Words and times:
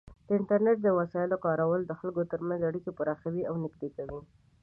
د 0.27 0.29
انټرنیټ 0.37 0.77
د 0.83 0.87
وسایلو 0.99 1.37
کارول 1.45 1.81
د 1.85 1.91
خلکو 1.99 2.21
ترمنځ 2.31 2.61
اړیکې 2.69 2.91
پراخوي 2.99 3.41
او 3.49 3.55
نږدې 3.63 3.89
کوي. 3.95 4.19